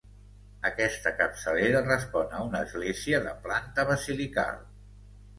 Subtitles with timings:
[0.67, 4.57] Aquesta capçalera respon a una església de planta basilical.